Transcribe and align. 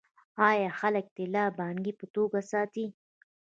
آیا 0.49 0.69
خلک 0.79 1.05
طلا 1.15 1.45
د 1.51 1.55
پانګې 1.57 1.93
په 1.99 2.05
توګه 2.15 2.39
ساتي؟ 2.51 2.85